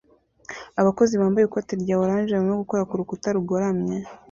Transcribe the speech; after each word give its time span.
Abakozi 0.81 1.13
bambaye 1.21 1.45
ikoti 1.45 1.73
rya 1.81 1.95
orange 2.03 2.31
barimo 2.33 2.59
gukora 2.63 2.87
kurukuta 2.89 3.27
rugoramye 3.35 3.95